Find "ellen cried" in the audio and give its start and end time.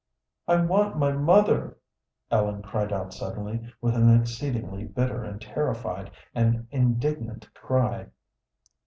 2.31-2.91